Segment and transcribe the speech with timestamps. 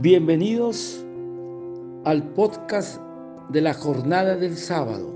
[0.00, 1.04] Bienvenidos
[2.04, 3.00] al podcast
[3.48, 5.12] de la jornada del sábado.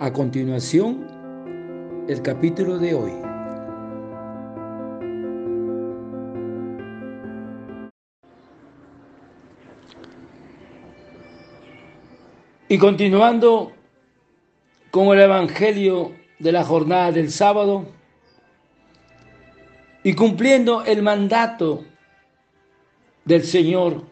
[0.00, 1.06] A continuación,
[2.08, 3.12] el capítulo de hoy.
[12.68, 13.70] Y continuando
[14.90, 16.10] con el Evangelio
[16.40, 17.86] de la jornada del sábado
[20.02, 21.84] y cumpliendo el mandato
[23.24, 24.04] del Señor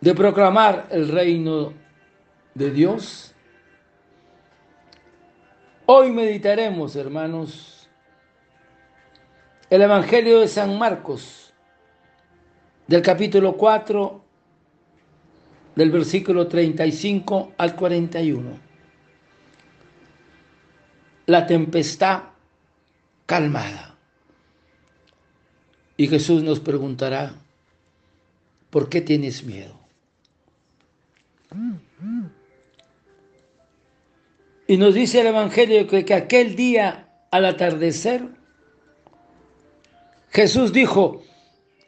[0.00, 1.72] de proclamar el reino
[2.54, 3.34] de Dios.
[5.86, 7.88] Hoy meditaremos, hermanos,
[9.70, 11.52] el Evangelio de San Marcos,
[12.86, 14.24] del capítulo 4,
[15.74, 18.68] del versículo 35 al 41.
[21.26, 22.22] La tempestad
[23.26, 23.94] calmada.
[25.96, 27.34] Y Jesús nos preguntará,
[28.70, 29.78] ¿por qué tienes miedo?
[34.66, 38.22] Y nos dice el Evangelio que, que aquel día al atardecer,
[40.30, 41.22] Jesús dijo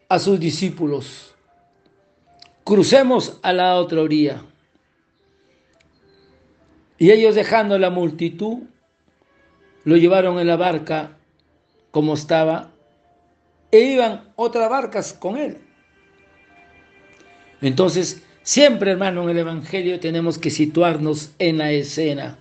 [0.08, 1.34] a sus discípulos,
[2.64, 4.42] crucemos a la otra orilla.
[6.98, 8.60] Y ellos dejando la multitud,
[9.84, 11.16] lo llevaron en la barca
[11.90, 12.70] como estaba,
[13.70, 15.58] e iban otras barcas con él.
[17.62, 22.38] Entonces, siempre, hermano, en el Evangelio tenemos que situarnos en la escena.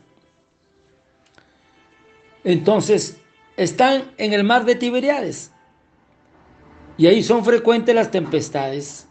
[2.43, 3.19] Entonces,
[3.57, 5.51] están en el mar de Tiberiades.
[6.97, 9.07] Y ahí son frecuentes las tempestades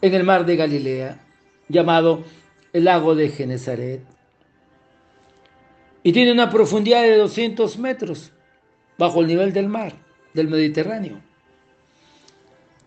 [0.00, 1.24] en el mar de Galilea,
[1.68, 2.24] llamado
[2.72, 4.02] el lago de Genezaret.
[6.02, 8.32] Y tiene una profundidad de 200 metros
[8.98, 9.94] bajo el nivel del mar,
[10.34, 11.31] del Mediterráneo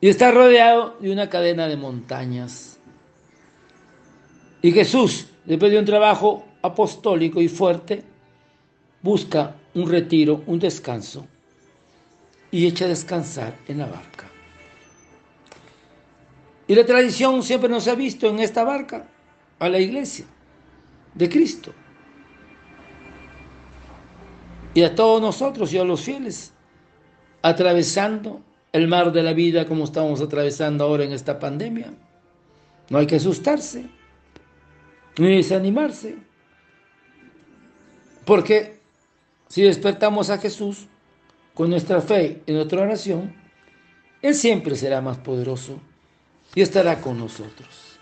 [0.01, 2.79] y está rodeado de una cadena de montañas.
[4.61, 8.03] Y Jesús, después de un trabajo apostólico y fuerte,
[9.01, 11.27] busca un retiro, un descanso,
[12.51, 14.29] y echa a descansar en la barca.
[16.67, 19.07] Y la tradición siempre nos ha visto en esta barca
[19.59, 20.25] a la iglesia
[21.13, 21.73] de Cristo.
[24.73, 26.53] Y a todos nosotros y a los fieles,
[27.41, 28.41] atravesando
[28.75, 31.93] el mar de la vida como estamos atravesando ahora en esta pandemia.
[32.89, 33.85] No hay que asustarse,
[35.17, 36.17] ni desanimarse,
[38.25, 38.81] porque
[39.47, 40.87] si despertamos a Jesús
[41.53, 43.33] con nuestra fe y nuestra oración,
[44.21, 45.79] Él siempre será más poderoso
[46.53, 47.97] y estará con nosotros.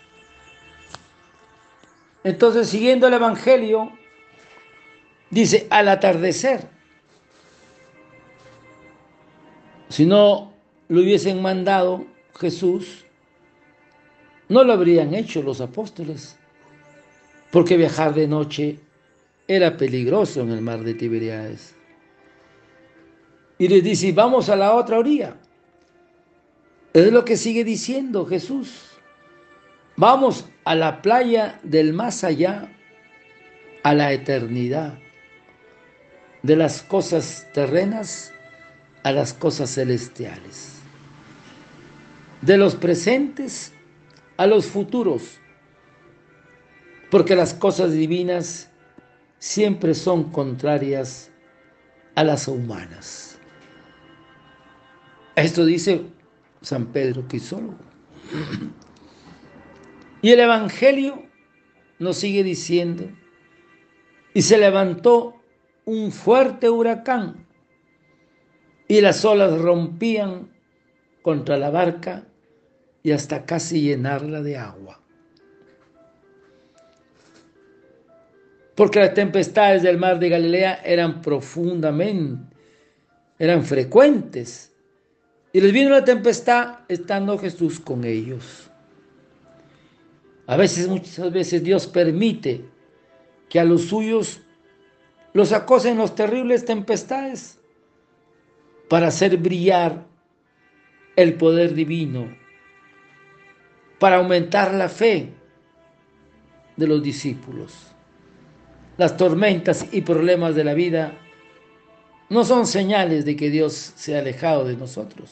[2.24, 3.92] Entonces, siguiendo el Evangelio,
[5.30, 6.68] dice, al atardecer,
[9.88, 10.53] si no
[10.88, 12.06] lo hubiesen mandado
[12.38, 13.04] Jesús,
[14.48, 16.36] no lo habrían hecho los apóstoles,
[17.50, 18.78] porque viajar de noche
[19.46, 21.74] era peligroso en el mar de Tiberiades.
[23.58, 25.36] Y les dice, vamos a la otra orilla.
[26.92, 28.90] Es lo que sigue diciendo Jesús.
[29.96, 32.68] Vamos a la playa del más allá,
[33.84, 34.98] a la eternidad,
[36.42, 38.32] de las cosas terrenas
[39.04, 40.73] a las cosas celestiales
[42.44, 43.72] de los presentes
[44.36, 45.38] a los futuros,
[47.10, 48.70] porque las cosas divinas
[49.38, 51.30] siempre son contrarias
[52.14, 53.38] a las humanas.
[55.36, 56.02] Esto dice
[56.60, 57.78] San Pedro Quisólogo.
[60.20, 61.22] Y el Evangelio
[61.98, 63.08] nos sigue diciendo,
[64.34, 65.40] y se levantó
[65.86, 67.46] un fuerte huracán,
[68.86, 70.50] y las olas rompían
[71.22, 72.26] contra la barca
[73.04, 74.98] y hasta casi llenarla de agua.
[78.74, 82.56] Porque las tempestades del mar de Galilea eran profundamente,
[83.38, 84.72] eran frecuentes.
[85.52, 88.70] Y les vino la tempestad estando Jesús con ellos.
[90.46, 92.64] A veces, muchas veces Dios permite
[93.50, 94.40] que a los suyos
[95.34, 97.60] los acosen los terribles tempestades
[98.88, 100.06] para hacer brillar
[101.16, 102.43] el poder divino
[103.98, 105.32] para aumentar la fe
[106.76, 107.72] de los discípulos.
[108.96, 111.18] Las tormentas y problemas de la vida
[112.28, 115.30] no son señales de que Dios se ha alejado de nosotros,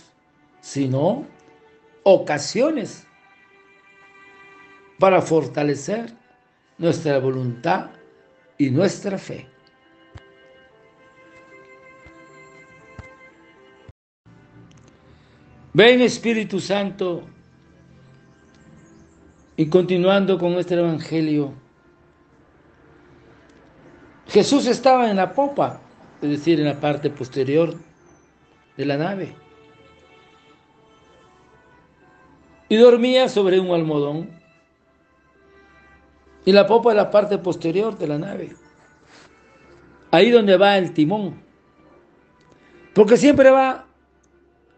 [0.60, 1.26] sino
[2.02, 3.06] ocasiones
[4.98, 6.12] para fortalecer
[6.78, 7.90] nuestra voluntad
[8.58, 9.48] y nuestra fe.
[15.74, 17.24] Ven Espíritu Santo
[19.62, 21.52] Y continuando con este evangelio,
[24.26, 25.80] Jesús estaba en la popa,
[26.20, 27.76] es decir, en la parte posterior
[28.76, 29.36] de la nave.
[32.68, 34.30] Y dormía sobre un almohadón.
[36.44, 38.56] Y la popa es la parte posterior de la nave.
[40.10, 41.40] Ahí donde va el timón.
[42.92, 43.86] Porque siempre va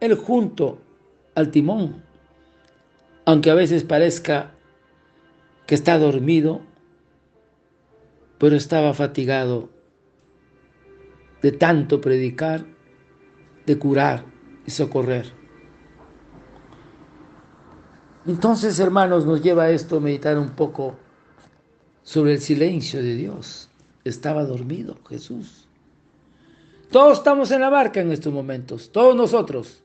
[0.01, 0.79] él junto
[1.35, 2.05] al timón.
[3.25, 4.54] Aunque a veces parezca
[5.67, 6.61] que está dormido,
[8.39, 9.71] pero estaba fatigado
[11.43, 12.65] de tanto predicar,
[13.67, 14.25] de curar
[14.67, 15.33] y socorrer.
[18.27, 20.97] Entonces, hermanos, nos lleva esto a meditar un poco
[22.03, 23.69] sobre el silencio de Dios.
[24.05, 25.69] Estaba dormido Jesús.
[26.91, 29.83] Todos estamos en la barca en estos momentos, todos nosotros.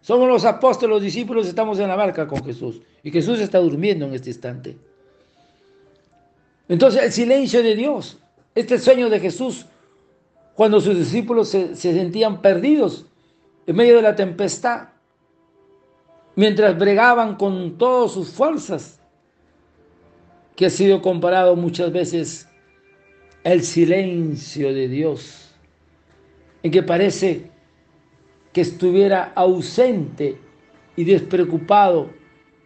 [0.00, 2.82] Somos los apóstoles, los discípulos, estamos en la barca con Jesús.
[3.02, 4.76] Y Jesús está durmiendo en este instante.
[6.72, 8.18] Entonces, el silencio de Dios,
[8.54, 9.66] este sueño de Jesús,
[10.54, 13.04] cuando sus discípulos se, se sentían perdidos
[13.66, 14.88] en medio de la tempestad,
[16.34, 19.02] mientras bregaban con todas sus fuerzas,
[20.56, 22.48] que ha sido comparado muchas veces
[23.44, 25.54] el silencio de Dios,
[26.62, 27.50] en que parece
[28.50, 30.40] que estuviera ausente
[30.96, 32.08] y despreocupado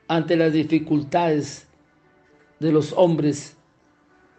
[0.06, 1.66] ante las dificultades
[2.60, 3.55] de los hombres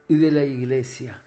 [0.09, 1.21] y de la iglesia.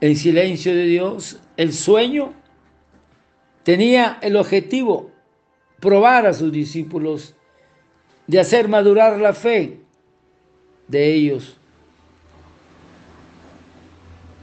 [0.00, 2.34] El silencio de Dios, el sueño,
[3.62, 5.10] tenía el objetivo
[5.80, 7.34] probar a sus discípulos
[8.26, 9.80] de hacer madurar la fe
[10.88, 11.56] de ellos.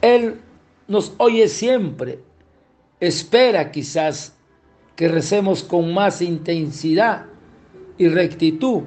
[0.01, 0.39] Él
[0.87, 2.19] nos oye siempre,
[2.99, 4.35] espera quizás
[4.95, 7.25] que recemos con más intensidad
[7.97, 8.83] y rectitud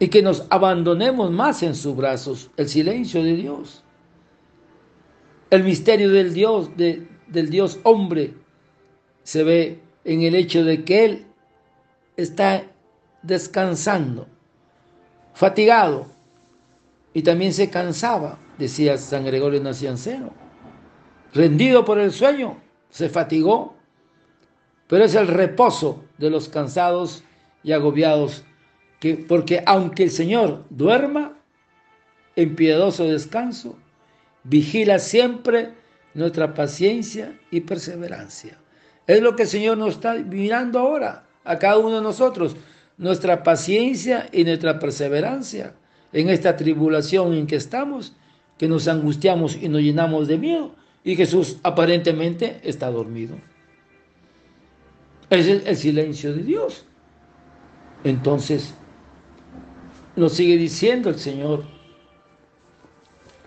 [0.00, 3.84] y que nos abandonemos más en sus brazos, el silencio de Dios,
[5.50, 8.34] el misterio del Dios, del Dios hombre,
[9.22, 11.26] se ve en el hecho de que Él
[12.16, 12.64] está
[13.22, 14.26] descansando,
[15.34, 16.06] fatigado,
[17.14, 20.40] y también se cansaba, decía San Gregorio Nacianceno
[21.32, 23.74] rendido por el sueño, se fatigó,
[24.88, 27.22] pero es el reposo de los cansados
[27.62, 28.44] y agobiados,
[29.00, 31.36] que, porque aunque el Señor duerma
[32.36, 33.76] en piadoso descanso,
[34.44, 35.74] vigila siempre
[36.14, 38.58] nuestra paciencia y perseverancia.
[39.06, 42.56] Es lo que el Señor nos está mirando ahora, a cada uno de nosotros,
[42.98, 45.74] nuestra paciencia y nuestra perseverancia
[46.12, 48.14] en esta tribulación en que estamos,
[48.58, 53.36] que nos angustiamos y nos llenamos de miedo, y Jesús aparentemente está dormido.
[55.30, 56.84] Es el silencio de Dios.
[58.04, 58.74] Entonces,
[60.20, 61.64] nos sigue diciendo el Señor,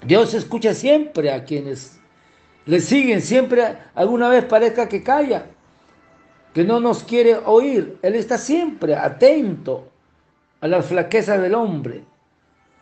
[0.05, 1.99] Dios escucha siempre a quienes
[2.65, 5.45] le siguen, siempre alguna vez parezca que calla,
[6.53, 7.97] que no nos quiere oír.
[8.01, 9.89] Él está siempre atento
[10.59, 12.03] a las flaquezas del hombre.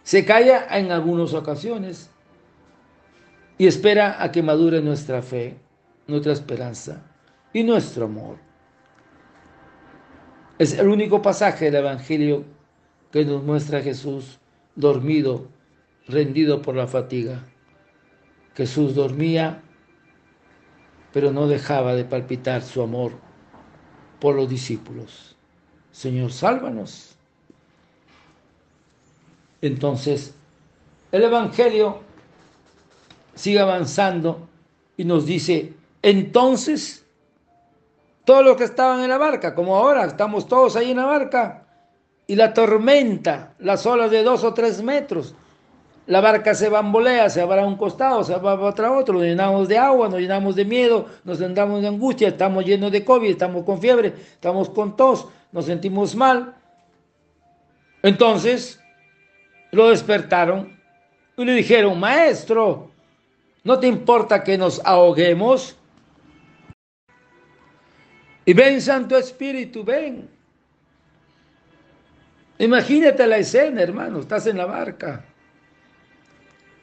[0.04, 2.10] Se calla en algunas ocasiones,
[3.58, 5.56] y espera a que madure nuestra fe,
[6.08, 7.04] nuestra esperanza
[7.54, 8.38] y nuestro amor.
[10.58, 12.44] Es el único pasaje del Evangelio
[13.12, 14.40] que nos muestra Jesús
[14.76, 15.48] dormido,
[16.08, 17.44] rendido por la fatiga.
[18.56, 19.62] Jesús dormía,
[21.14, 23.14] pero no dejaba de palpitar su amor
[24.20, 25.36] por los discípulos.
[25.92, 27.18] Señor, sálvanos.
[29.62, 30.34] Entonces,
[31.12, 32.00] el Evangelio
[33.36, 34.48] sigue avanzando
[34.98, 37.06] y nos dice, entonces,
[38.26, 41.61] todos los que estaban en la barca, como ahora estamos todos ahí en la barca,
[42.32, 45.36] y la tormenta, las olas de dos o tres metros,
[46.08, 49.68] la barca se bambolea, se va a un costado, se va a otro, nos llenamos
[49.68, 53.66] de agua, nos llenamos de miedo, nos sentamos de angustia, estamos llenos de COVID, estamos
[53.66, 56.56] con fiebre, estamos con tos, nos sentimos mal.
[58.02, 58.80] Entonces
[59.72, 60.80] lo despertaron
[61.36, 62.92] y le dijeron, maestro,
[63.64, 65.76] ¿No te importa que nos ahoguemos?
[68.46, 70.31] Y ven, Santo Espíritu, ven.
[72.62, 75.26] Imagínate la escena, hermano, estás en la barca.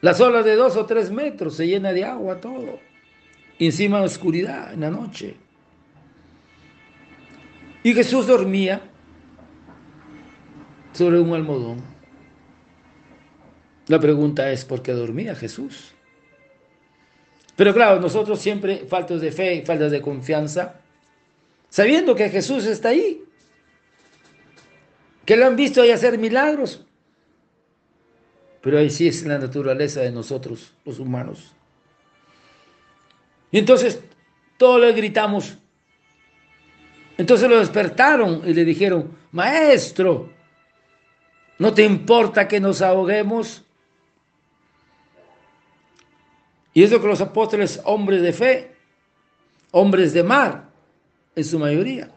[0.01, 2.81] Las olas de dos o tres metros se llena de agua todo.
[3.57, 5.37] Y encima oscuridad en la noche.
[7.81, 8.81] Y Jesús dormía
[10.91, 11.81] sobre un almohadón.
[13.87, 15.93] La pregunta es, ¿por qué dormía Jesús?
[17.55, 20.81] Pero claro, nosotros siempre faltos de fe, faltas de confianza,
[21.69, 23.23] sabiendo que Jesús está ahí.
[25.29, 26.83] Que lo han visto ahí hacer milagros.
[28.61, 31.53] Pero ahí sí es la naturaleza de nosotros, los humanos.
[33.51, 34.01] Y entonces
[34.57, 35.55] todos le gritamos.
[37.15, 40.31] Entonces lo despertaron y le dijeron, maestro,
[41.59, 43.63] ¿no te importa que nos ahoguemos?
[46.73, 48.75] Y es lo que los apóstoles, hombres de fe,
[49.69, 50.71] hombres de mar,
[51.35, 52.09] en su mayoría,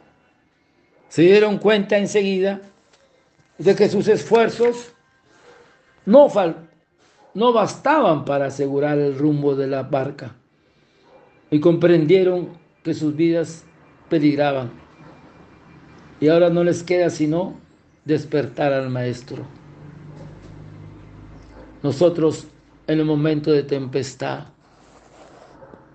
[1.10, 2.71] se dieron cuenta enseguida
[3.64, 4.92] de que sus esfuerzos
[6.04, 6.28] no,
[7.34, 10.34] no bastaban para asegurar el rumbo de la barca
[11.50, 12.48] y comprendieron
[12.82, 13.64] que sus vidas
[14.08, 14.70] peligraban.
[16.20, 17.54] Y ahora no les queda sino
[18.04, 19.44] despertar al Maestro.
[21.82, 22.46] Nosotros
[22.86, 24.46] en el momento de tempestad,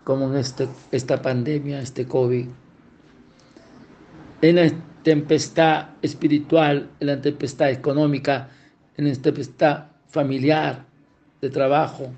[0.03, 2.47] como en este, esta pandemia, este COVID,
[4.41, 4.57] en
[5.07, 8.49] tempestad espiritual, en la tempestad económica,
[8.97, 10.83] en la tempestad familiar,
[11.39, 12.09] de trabajo,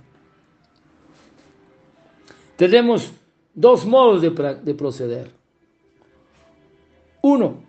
[2.56, 3.12] tenemos
[3.54, 4.32] dos modos de,
[4.64, 5.30] de proceder.
[7.22, 7.62] Uno,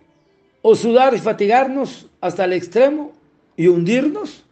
[0.63, 3.11] o sudar y fatigarnos hasta el extremo
[3.55, 4.43] y hundirnos.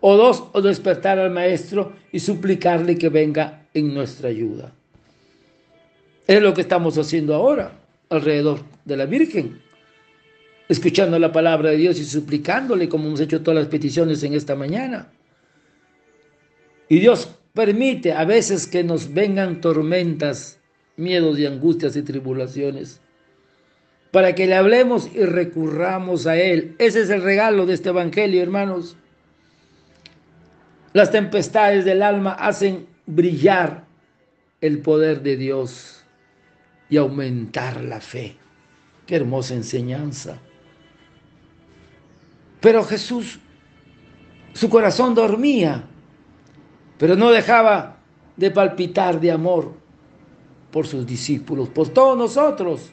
[0.00, 4.72] O dos, o despertar al Maestro y suplicarle que venga en nuestra ayuda.
[6.26, 7.83] Es lo que estamos haciendo ahora
[8.16, 9.60] alrededor de la Virgen,
[10.68, 14.54] escuchando la palabra de Dios y suplicándole como hemos hecho todas las peticiones en esta
[14.54, 15.10] mañana.
[16.88, 20.58] Y Dios permite a veces que nos vengan tormentas,
[20.96, 23.00] miedos y angustias y tribulaciones,
[24.10, 26.76] para que le hablemos y recurramos a Él.
[26.78, 28.96] Ese es el regalo de este Evangelio, hermanos.
[30.92, 33.84] Las tempestades del alma hacen brillar
[34.60, 36.03] el poder de Dios
[36.88, 38.36] y aumentar la fe.
[39.06, 40.38] Qué hermosa enseñanza.
[42.60, 43.38] Pero Jesús,
[44.52, 45.84] su corazón dormía
[46.98, 47.98] pero no dejaba
[48.36, 49.74] de palpitar de amor
[50.70, 52.92] por sus discípulos, por todos nosotros.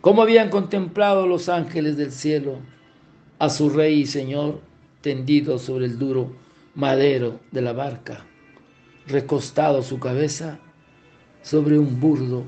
[0.00, 2.58] Como habían contemplado los ángeles del cielo
[3.38, 4.60] a su Rey y Señor
[5.00, 6.34] tendido sobre el duro
[6.74, 8.24] madero de la barca,
[9.06, 10.58] recostado su cabeza
[11.44, 12.44] sobre un burdo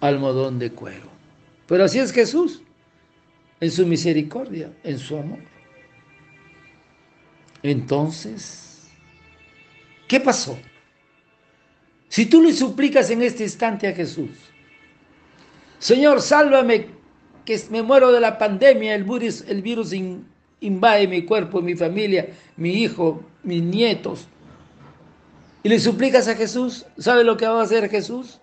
[0.00, 1.10] almohadón de cuero.
[1.66, 2.62] Pero así es Jesús,
[3.60, 5.40] en su misericordia, en su amor.
[7.62, 8.88] Entonces,
[10.08, 10.56] ¿qué pasó?
[12.08, 14.30] Si tú le suplicas en este instante a Jesús,
[15.78, 16.86] Señor, sálvame,
[17.44, 19.92] que me muero de la pandemia, el virus, el virus
[20.60, 24.28] invade mi cuerpo, mi familia, mi hijo, mis nietos.
[25.62, 28.40] Y le suplicas a Jesús, ¿sabe lo que va a hacer Jesús?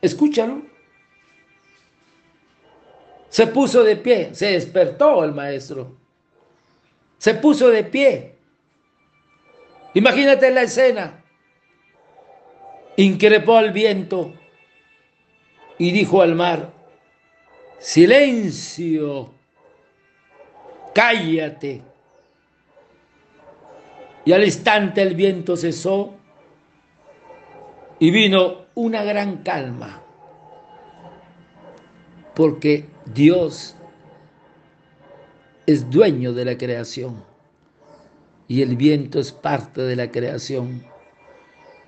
[0.00, 0.62] Escúchalo.
[3.28, 5.96] Se puso de pie, se despertó el maestro
[7.18, 8.34] se puso de pie.
[9.94, 11.24] Imagínate la escena.
[12.96, 14.32] Increpó al viento
[15.78, 16.72] y dijo al mar,
[17.78, 19.34] silencio,
[20.94, 21.82] cállate.
[24.26, 26.12] Y al instante el viento cesó
[28.00, 30.02] y vino una gran calma,
[32.34, 33.76] porque Dios
[35.64, 37.24] es dueño de la creación
[38.48, 40.84] y el viento es parte de la creación.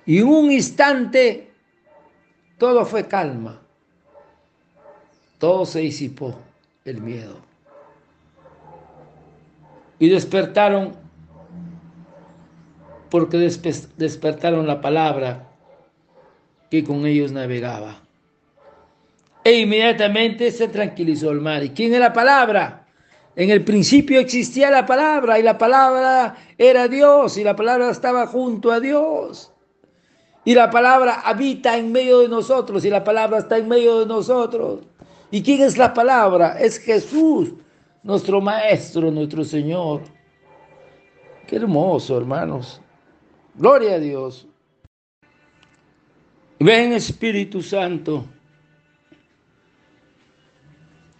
[0.05, 1.51] Y en un instante
[2.57, 3.61] todo fue calma,
[5.39, 6.39] todo se disipó
[6.85, 7.35] el miedo.
[9.99, 10.95] Y despertaron
[13.09, 15.49] porque despertaron la palabra
[16.69, 18.01] que con ellos navegaba.
[19.43, 21.63] E inmediatamente se tranquilizó el mar.
[21.63, 22.85] ¿Y quién es la palabra?
[23.35, 28.27] En el principio existía la palabra y la palabra era Dios y la palabra estaba
[28.27, 29.51] junto a Dios.
[30.43, 34.05] Y la palabra habita en medio de nosotros y la palabra está en medio de
[34.05, 34.81] nosotros.
[35.31, 36.59] ¿Y quién es la palabra?
[36.59, 37.53] Es Jesús,
[38.03, 40.01] nuestro Maestro, nuestro Señor.
[41.47, 42.81] Qué hermoso, hermanos.
[43.59, 44.47] Gloria a Dios.
[46.61, 48.25] Ven Espíritu Santo.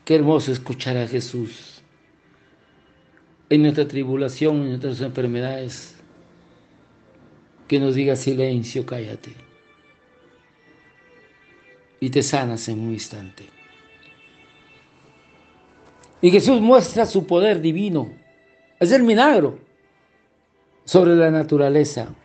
[0.06, 1.84] Qué hermoso escuchar a Jesús
[3.50, 5.98] en nuestra tribulación, en nuestras enfermedades,
[7.68, 9.36] que nos diga silencio, cállate.
[12.00, 13.50] Y te sanas en un instante.
[16.22, 18.10] Y Jesús muestra su poder divino.
[18.80, 19.60] Es el milagro
[20.86, 22.16] sobre la naturaleza.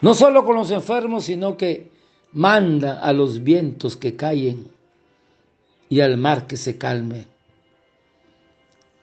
[0.00, 1.90] No solo con los enfermos, sino que
[2.32, 4.68] manda a los vientos que caen
[5.88, 7.26] y al mar que se calme.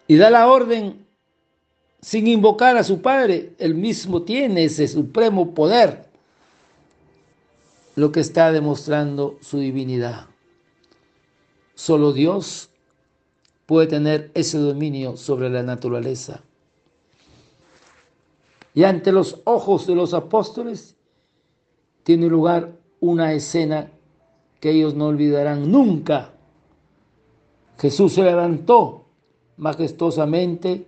[0.08, 1.06] Y da la orden
[2.02, 3.54] sin invocar a su Padre.
[3.58, 6.06] Él mismo tiene ese supremo poder,
[7.96, 10.28] lo que está demostrando su divinidad.
[11.74, 12.70] Solo Dios
[13.66, 16.42] puede tener ese dominio sobre la naturaleza.
[18.75, 20.98] Y ante los ojos de los apóstoles
[22.03, 23.89] tiene lugar una escena
[24.60, 26.34] que ellos no olvidarán nunca.
[27.79, 29.05] Jesús se levantó
[29.55, 30.86] majestuosamente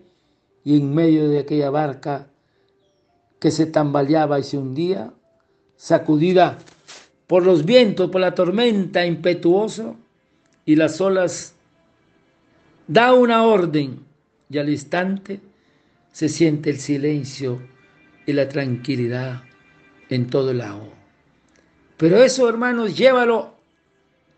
[0.65, 2.27] y en medio de aquella barca
[3.39, 5.13] que se tambaleaba y se hundía,
[5.77, 6.57] sacudida
[7.25, 9.93] por los vientos, por la tormenta impetuosa
[10.65, 11.55] y las olas,
[12.85, 14.01] da una orden
[14.49, 15.39] y al instante
[16.11, 17.76] se siente el silencio
[18.27, 19.41] y la tranquilidad
[20.09, 20.93] en todo el lago.
[21.95, 23.55] Pero eso, hermanos, llévalo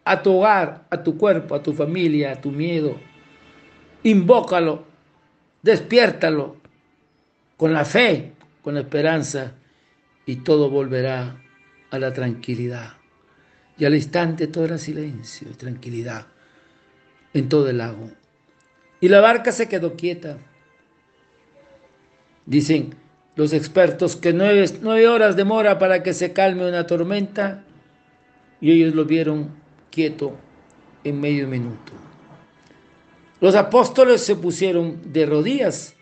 [0.05, 2.98] a tu hogar, a tu cuerpo, a tu familia, a tu miedo.
[4.03, 4.86] Invócalo,
[5.62, 6.55] despiértalo
[7.58, 9.53] con la fe, con la esperanza
[10.25, 11.41] y todo volverá
[11.89, 12.93] a la tranquilidad.
[13.77, 16.27] Y al instante todo era silencio y tranquilidad
[17.34, 18.12] en todo el lago.
[19.01, 20.38] Y la barca se quedó quieta.
[22.46, 22.96] Dicen,
[23.39, 27.63] los expertos que nueve, nueve horas demora para que se calme una tormenta
[28.60, 29.51] y ellos lo vieron
[29.89, 30.36] quieto
[31.05, 31.93] en medio minuto.
[33.39, 35.96] Los apóstoles se pusieron de rodillas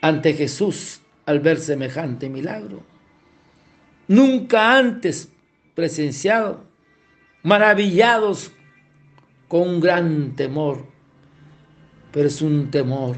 [0.00, 2.80] ante Jesús al ver semejante milagro.
[4.06, 5.32] Nunca antes
[5.74, 6.62] presenciado,
[7.42, 8.52] maravillados
[9.48, 10.86] con un gran temor,
[12.12, 13.16] pero es un temor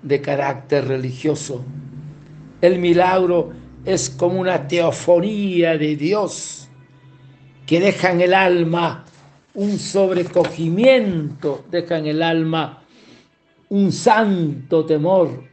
[0.00, 1.64] de carácter religioso
[2.60, 3.52] el milagro
[3.84, 6.68] es como una teofonía de Dios
[7.66, 9.04] que deja en el alma
[9.54, 12.82] un sobrecogimiento, deja en el alma
[13.68, 15.44] un santo temor,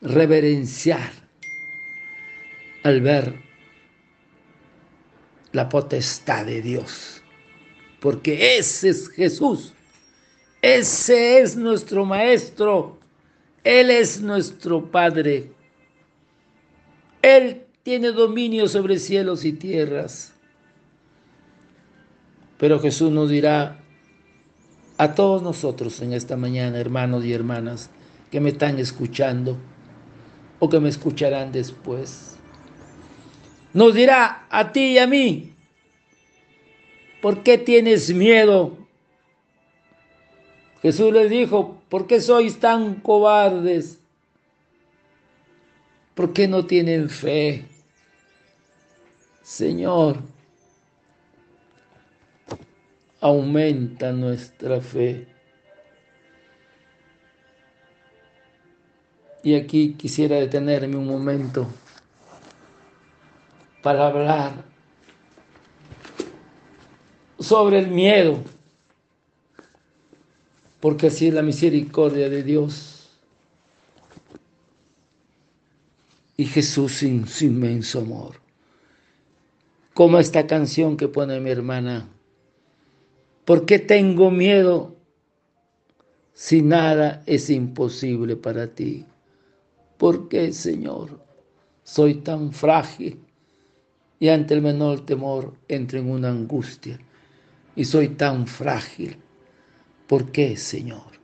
[0.00, 1.10] reverenciar
[2.84, 3.42] al ver
[5.52, 7.22] la potestad de Dios.
[8.00, 9.72] Porque ese es Jesús,
[10.60, 12.98] ese es nuestro Maestro,
[13.62, 15.53] Él es nuestro Padre.
[17.24, 20.34] Él tiene dominio sobre cielos y tierras.
[22.58, 23.80] Pero Jesús nos dirá
[24.98, 27.88] a todos nosotros en esta mañana, hermanos y hermanas,
[28.30, 29.56] que me están escuchando
[30.58, 32.36] o que me escucharán después.
[33.72, 35.54] Nos dirá a ti y a mí,
[37.22, 38.76] ¿por qué tienes miedo?
[40.82, 44.03] Jesús les dijo, ¿por qué sois tan cobardes?
[46.14, 47.64] ¿Por qué no tienen fe?
[49.42, 50.18] Señor,
[53.20, 55.26] aumenta nuestra fe.
[59.42, 61.66] Y aquí quisiera detenerme un momento
[63.82, 64.64] para hablar
[67.38, 68.42] sobre el miedo,
[70.80, 72.93] porque así es la misericordia de Dios.
[76.36, 78.40] Y Jesús sin su inmenso amor.
[79.92, 82.08] Como esta canción que pone mi hermana.
[83.44, 84.96] ¿Por qué tengo miedo
[86.32, 89.06] si nada es imposible para ti?
[89.98, 91.20] ¿Por qué, Señor,
[91.84, 93.20] soy tan frágil
[94.18, 96.98] y ante el menor temor entro en una angustia
[97.76, 99.16] y soy tan frágil?
[100.08, 101.14] ¿Por qué, Señor?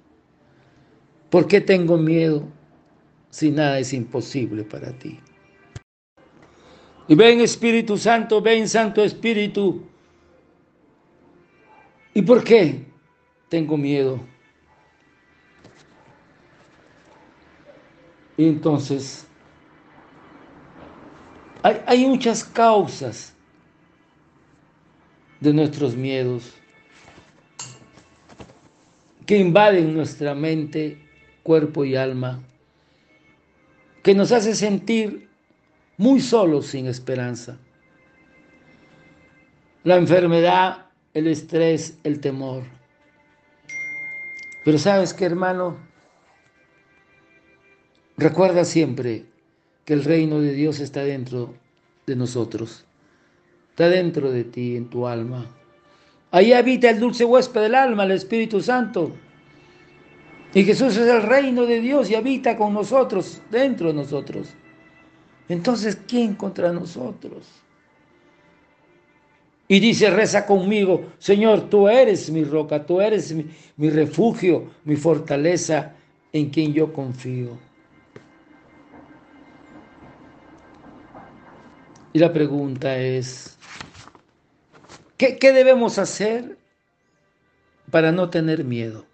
[1.31, 2.60] ¿Por qué tengo miedo?
[3.31, 5.21] Si nada es imposible para ti.
[7.09, 9.85] Y ven Espíritu Santo, ven Santo Espíritu.
[12.13, 12.85] ¿Y por qué
[13.49, 14.21] tengo miedo?
[18.37, 19.27] Y entonces,
[21.63, 23.35] hay, hay muchas causas
[25.41, 26.55] de nuestros miedos
[29.27, 30.99] que invaden nuestra mente,
[31.43, 32.43] cuerpo y alma
[34.03, 35.29] que nos hace sentir
[35.97, 37.59] muy solos sin esperanza.
[39.85, 42.63] La enfermedad, el estrés, el temor.
[44.65, 45.77] Pero sabes que hermano,
[48.17, 49.25] recuerda siempre
[49.85, 51.55] que el reino de Dios está dentro
[52.07, 52.85] de nosotros,
[53.71, 55.47] está dentro de ti, en tu alma.
[56.31, 59.15] Ahí habita el dulce huésped del alma, el Espíritu Santo.
[60.53, 64.49] Y Jesús es el reino de Dios y habita con nosotros, dentro de nosotros.
[65.49, 67.47] Entonces, ¿quién contra nosotros?
[69.69, 73.33] Y dice, reza conmigo, Señor, tú eres mi roca, tú eres
[73.77, 75.95] mi, refugio, mi fortaleza,
[76.33, 77.57] en quien yo confío.
[82.13, 83.57] Y la pregunta es,
[85.17, 86.59] ¿qué, ¿qué, debemos hacer
[87.93, 89.07] para no tener miedo?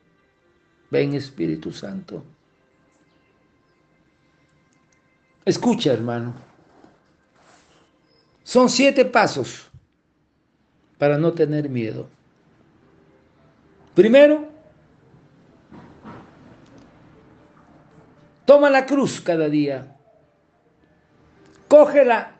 [0.96, 2.24] Ven Espíritu Santo.
[5.44, 6.32] Escucha, hermano.
[8.42, 9.68] Son siete pasos
[10.96, 12.08] para no tener miedo.
[13.94, 14.48] Primero,
[18.46, 19.98] toma la cruz cada día.
[21.68, 22.32] Cógela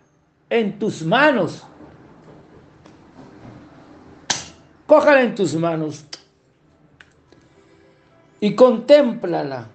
[0.49, 1.63] en tus manos.
[4.87, 6.07] Cógela en tus manos
[8.41, 9.71] y contémplala.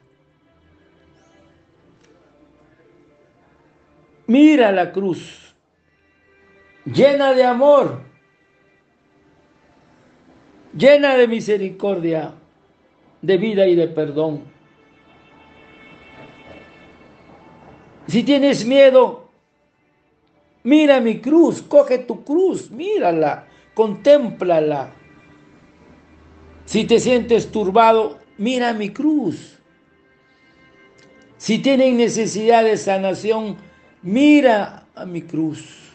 [4.27, 5.53] Mira la cruz,
[6.85, 8.01] llena de amor,
[10.73, 12.33] llena de misericordia,
[13.21, 14.43] de vida y de perdón.
[18.07, 19.29] Si tienes miedo,
[20.63, 24.93] mira mi cruz, coge tu cruz, mírala, contémplala.
[26.65, 29.59] Si te sientes turbado, mira mi cruz.
[31.37, 33.57] Si tienen necesidad de sanación,
[34.01, 35.91] mira a mi cruz.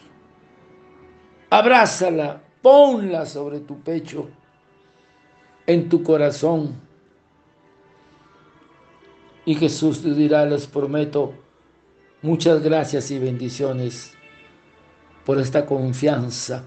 [1.49, 4.29] Abrázala, ponla sobre tu pecho,
[5.65, 6.75] en tu corazón.
[9.43, 11.33] Y Jesús te dirá, les prometo,
[12.21, 14.13] muchas gracias y bendiciones
[15.25, 16.63] por esta confianza.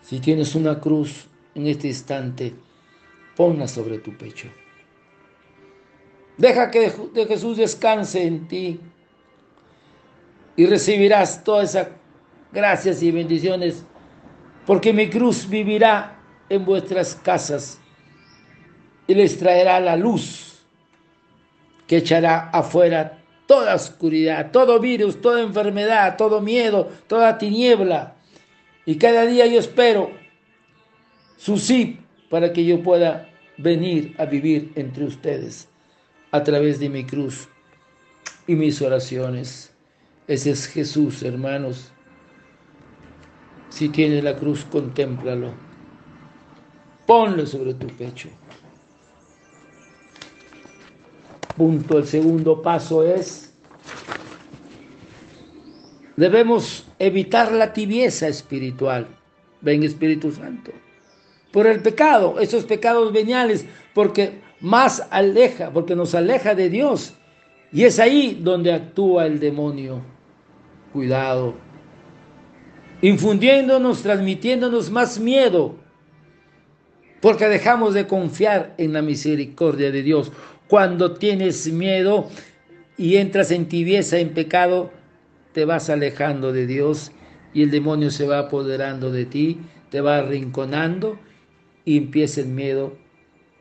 [0.00, 2.63] Si tienes una cruz en este instante,
[3.36, 4.48] ponla sobre tu pecho.
[6.36, 6.90] Deja que
[7.28, 8.80] Jesús descanse en ti
[10.56, 11.88] y recibirás todas esas
[12.52, 13.84] gracias y bendiciones,
[14.66, 16.18] porque mi cruz vivirá
[16.48, 17.78] en vuestras casas
[19.06, 20.64] y les traerá la luz
[21.86, 28.14] que echará afuera toda oscuridad, todo virus, toda enfermedad, todo miedo, toda tiniebla.
[28.86, 30.10] Y cada día yo espero
[31.36, 35.68] su sí para que yo pueda venir a vivir entre ustedes
[36.32, 37.48] a través de mi cruz
[38.46, 39.72] y mis oraciones.
[40.26, 41.92] Ese es Jesús, hermanos.
[43.68, 45.52] Si tienes la cruz, contémplalo.
[47.06, 48.28] Ponlo sobre tu pecho.
[51.56, 51.98] Punto.
[51.98, 53.54] El segundo paso es,
[56.16, 59.06] debemos evitar la tibieza espiritual.
[59.60, 60.72] Ven Espíritu Santo
[61.54, 63.64] por el pecado, esos pecados veniales,
[63.94, 67.14] porque más aleja, porque nos aleja de Dios.
[67.70, 70.02] Y es ahí donde actúa el demonio.
[70.92, 71.54] Cuidado.
[73.02, 75.76] Infundiéndonos, transmitiéndonos más miedo,
[77.20, 80.32] porque dejamos de confiar en la misericordia de Dios.
[80.66, 82.30] Cuando tienes miedo
[82.96, 84.90] y entras en tibieza, en pecado,
[85.52, 87.12] te vas alejando de Dios
[87.52, 91.16] y el demonio se va apoderando de ti, te va arrinconando
[91.84, 92.96] y empieza el miedo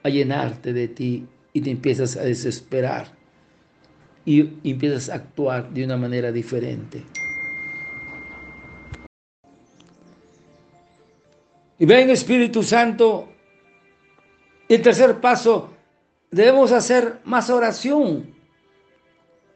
[0.04, 3.08] a llenarte de ti y te empiezas a desesperar
[4.26, 7.04] y empiezas a actuar de una manera diferente.
[11.80, 13.30] Y ven Espíritu Santo,
[14.70, 15.74] el tercer paso,
[16.32, 18.34] debemos hacer más oración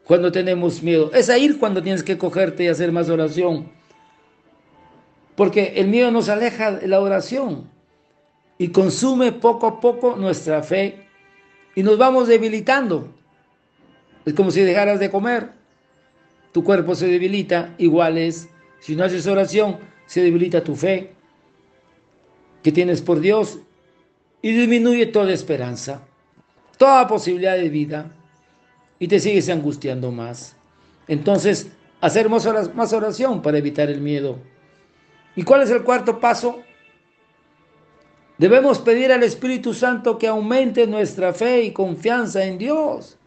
[0.03, 1.11] cuando tenemos miedo.
[1.13, 3.71] Es ahí cuando tienes que cogerte y hacer más oración.
[5.35, 7.69] Porque el miedo nos aleja de la oración
[8.57, 11.07] y consume poco a poco nuestra fe
[11.75, 13.13] y nos vamos debilitando.
[14.25, 15.51] Es como si dejaras de comer,
[16.51, 21.13] tu cuerpo se debilita, igual es, si no haces oración, se debilita tu fe
[22.63, 23.59] que tienes por Dios
[24.41, 26.01] y disminuye toda esperanza,
[26.77, 28.11] toda posibilidad de vida
[28.99, 30.55] y te sigues angustiando más.
[31.07, 31.69] Entonces,
[32.01, 34.39] hacer más oración para evitar el miedo.
[35.35, 36.63] ¿Y cuál es el cuarto paso?
[38.37, 43.17] Debemos pedir al Espíritu Santo que aumente nuestra fe y confianza en Dios.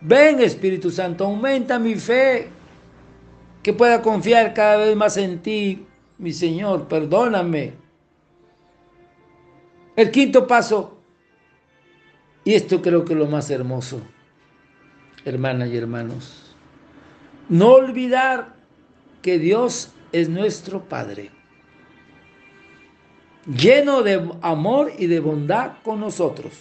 [0.00, 2.48] Ven Espíritu Santo, aumenta mi fe,
[3.62, 5.86] que pueda confiar cada vez más en ti,
[6.18, 7.74] mi Señor, perdóname.
[9.96, 10.98] El quinto paso,
[12.44, 14.00] y esto creo que es lo más hermoso,
[15.24, 16.56] hermanas y hermanos,
[17.48, 18.56] no olvidar
[19.22, 21.30] que Dios es nuestro Padre
[23.46, 26.52] lleno de amor y de bondad con nosotros,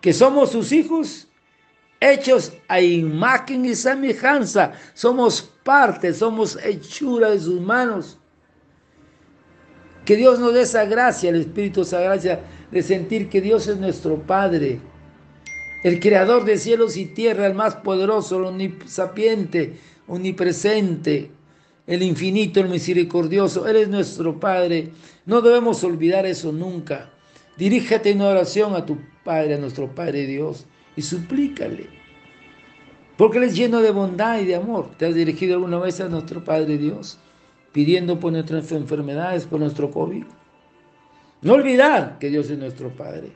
[0.00, 1.28] que somos sus hijos,
[2.00, 8.18] hechos a imagen y semejanza, somos parte, somos hechura de sus manos,
[10.04, 12.40] Que Dios nos dé esa gracia, el Espíritu, esa gracia
[12.70, 14.80] de sentir que Dios es nuestro Padre,
[15.84, 21.30] el creador de cielos y tierra, el más poderoso, el omnisapiente, omnipresente,
[21.88, 23.66] el infinito, el misericordioso.
[23.66, 24.92] Él es nuestro Padre.
[25.24, 27.10] No debemos olvidar eso nunca.
[27.56, 31.88] Dirígete en oración a tu Padre, a nuestro Padre Dios, y suplícale.
[33.16, 34.90] Porque Él es lleno de bondad y de amor.
[34.98, 37.18] ¿Te has dirigido alguna vez a nuestro Padre Dios?
[37.72, 40.24] Pidiendo por nuestras enfermedades, por nuestro COVID.
[41.40, 43.32] No olvidar que Dios es nuestro Padre.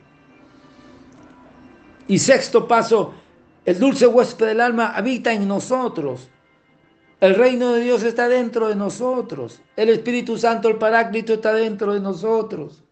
[2.07, 3.15] Y sexto paso,
[3.65, 6.29] el dulce huésped del alma habita en nosotros.
[7.23, 9.61] El reino de Dios está dentro de nosotros.
[9.77, 12.83] El Espíritu Santo, el Paráclito, está dentro de nosotros.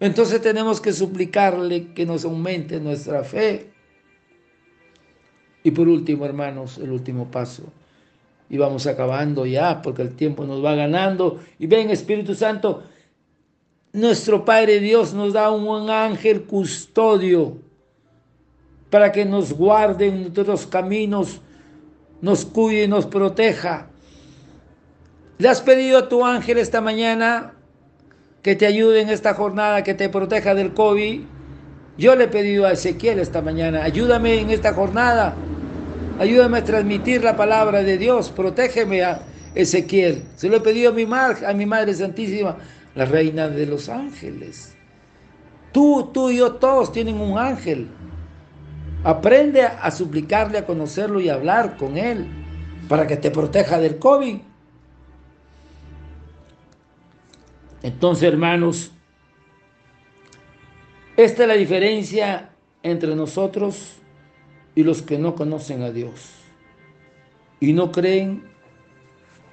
[0.00, 3.70] Entonces tenemos que suplicarle que nos aumente nuestra fe.
[5.62, 7.62] Y por último, hermanos, el último paso.
[8.50, 11.38] Y vamos acabando ya, porque el tiempo nos va ganando.
[11.60, 12.82] Y ven, Espíritu Santo,
[13.92, 17.58] nuestro Padre Dios nos da un ángel custodio
[18.90, 21.42] para que nos guarde en nuestros caminos
[22.20, 23.88] nos cuide y nos proteja.
[25.38, 27.52] ¿Le has pedido a tu ángel esta mañana
[28.42, 31.20] que te ayude en esta jornada, que te proteja del COVID?
[31.98, 35.34] Yo le he pedido a Ezequiel esta mañana, ayúdame en esta jornada,
[36.18, 39.22] ayúdame a transmitir la palabra de Dios, protégeme a
[39.54, 40.22] Ezequiel.
[40.36, 42.56] Se lo he pedido a mi, a mi Madre Santísima,
[42.94, 44.74] la Reina de los Ángeles.
[45.72, 47.88] Tú, tú y yo, todos tienen un ángel.
[49.06, 52.26] Aprende a suplicarle, a conocerlo y a hablar con él
[52.88, 54.38] para que te proteja del COVID.
[57.84, 58.90] Entonces, hermanos,
[61.16, 62.50] esta es la diferencia
[62.82, 63.94] entre nosotros
[64.74, 66.32] y los que no conocen a Dios
[67.60, 68.42] y no creen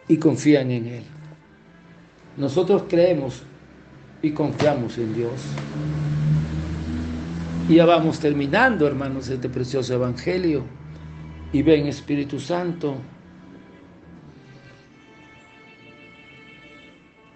[0.08, 1.04] y confían en Él.
[2.38, 3.44] Nosotros creemos
[4.24, 5.32] y confiamos en Dios.
[7.70, 10.66] Y ya vamos terminando, hermanos, este precioso evangelio.
[11.54, 12.98] Y ven, Espíritu Santo.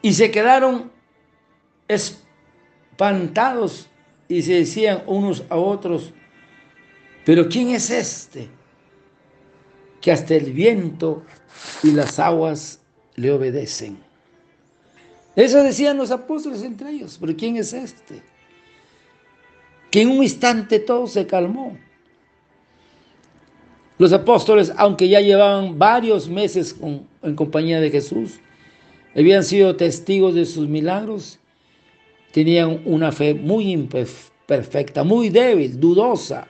[0.01, 0.91] Y se quedaron
[1.87, 3.87] espantados
[4.27, 6.13] y se decían unos a otros,
[7.25, 8.49] pero ¿quién es este?
[10.01, 11.23] Que hasta el viento
[11.83, 12.81] y las aguas
[13.15, 13.97] le obedecen.
[15.35, 18.21] Eso decían los apóstoles entre ellos, pero ¿quién es este?
[19.91, 21.77] Que en un instante todo se calmó.
[23.97, 26.75] Los apóstoles, aunque ya llevaban varios meses
[27.23, 28.39] en compañía de Jesús,
[29.15, 31.39] habían sido testigos de sus milagros,
[32.31, 36.47] tenían una fe muy imperfecta, muy débil, dudosa.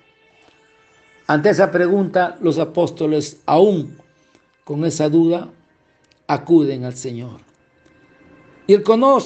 [1.28, 3.97] Ante esa pregunta, los apóstoles, aún
[4.65, 5.50] con esa duda,
[6.28, 7.39] acuden al Señor.
[8.65, 8.84] Y el,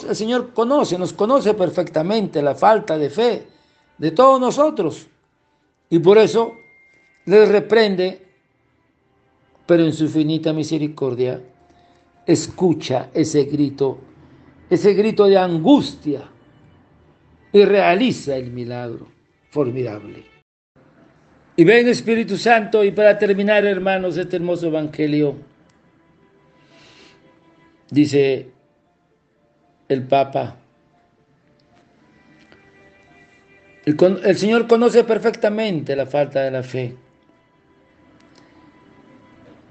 [0.07, 3.47] el Señor conoce, nos conoce perfectamente la falta de fe
[4.01, 5.07] de todos nosotros.
[5.87, 6.55] Y por eso
[7.25, 8.19] les reprende,
[9.67, 11.39] pero en su infinita misericordia
[12.25, 13.99] escucha ese grito,
[14.71, 16.27] ese grito de angustia
[17.53, 19.07] y realiza el milagro
[19.51, 20.25] formidable.
[21.55, 25.35] Y ven Espíritu Santo, y para terminar, hermanos, este hermoso evangelio,
[27.91, 28.49] dice
[29.87, 30.60] el Papa,
[33.85, 36.95] El, Señor conoce perfectamente la falta de la fe.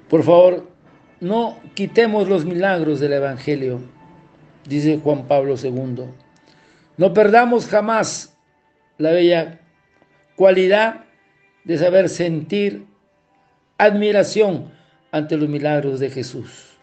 [0.09, 0.69] Por favor,
[1.21, 3.81] no quitemos los milagros del Evangelio,
[4.67, 6.07] dice Juan Pablo II.
[6.97, 8.37] No perdamos jamás
[8.99, 9.61] la bella
[10.35, 11.05] cualidad
[11.63, 12.87] de saber sentir
[13.79, 14.73] admiración
[15.13, 16.77] ante los milagros de Jesús.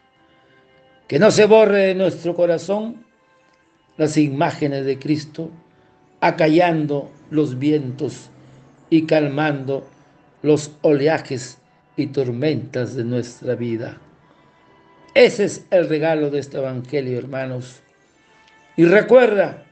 [1.09, 3.05] Que no se borre de nuestro corazón
[3.97, 5.51] las imágenes de Cristo
[6.21, 8.29] acallando los vientos
[8.89, 9.87] y calmando
[10.41, 11.59] los oleajes
[11.95, 13.97] y tormentas de nuestra vida.
[15.13, 17.81] Ese es el regalo de este Evangelio, hermanos.
[18.75, 19.65] Y recuerda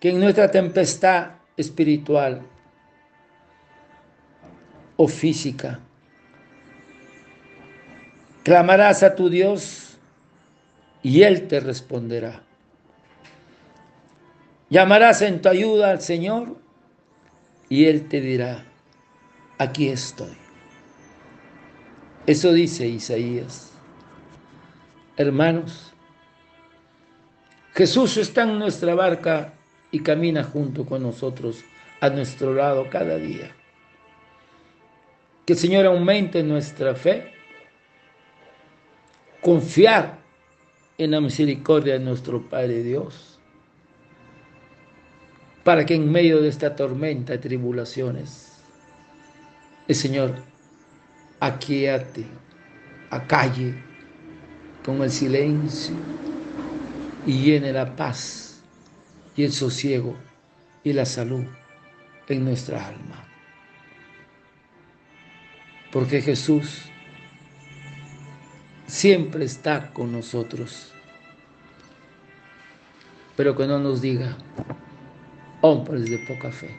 [0.00, 2.42] que en nuestra tempestad espiritual
[4.96, 5.78] o física,
[8.42, 9.98] clamarás a tu Dios
[11.02, 12.42] y Él te responderá.
[14.70, 16.56] Llamarás en tu ayuda al Señor
[17.68, 18.64] y Él te dirá,
[19.58, 20.36] aquí estoy.
[22.26, 23.72] Eso dice Isaías.
[25.16, 25.92] Hermanos,
[27.74, 29.54] Jesús está en nuestra barca
[29.90, 31.64] y camina junto con nosotros
[32.00, 33.50] a nuestro lado cada día.
[35.44, 37.32] Que el Señor aumente nuestra fe,
[39.40, 40.18] confiar
[40.96, 43.29] en la misericordia de nuestro Padre Dios,
[45.70, 48.60] para que en medio de esta tormenta de tribulaciones,
[49.86, 50.42] el Señor
[51.38, 52.26] aquíate,
[53.08, 53.80] acalle
[54.84, 55.94] con el silencio
[57.24, 58.64] y llene la paz
[59.36, 60.16] y el sosiego
[60.82, 61.44] y la salud
[62.26, 63.24] en nuestra alma.
[65.92, 66.82] Porque Jesús
[68.88, 70.92] siempre está con nosotros.
[73.36, 74.36] Pero que no nos diga,
[75.60, 76.70] hombres de poca fe,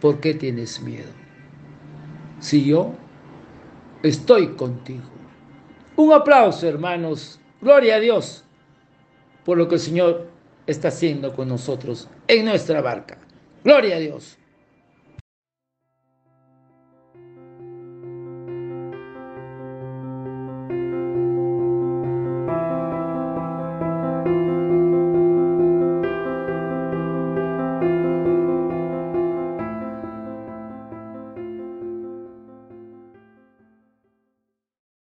[0.00, 1.10] ¿por qué tienes miedo?
[2.40, 2.94] Si yo
[4.02, 5.04] estoy contigo.
[5.96, 7.40] Un aplauso, hermanos.
[7.60, 8.44] Gloria a Dios
[9.44, 10.26] por lo que el Señor
[10.66, 13.18] está haciendo con nosotros en nuestra barca.
[13.62, 14.38] Gloria a Dios.